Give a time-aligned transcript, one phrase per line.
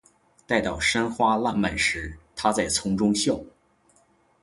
[0.47, 3.39] 待到山花烂漫时，她在丛中笑。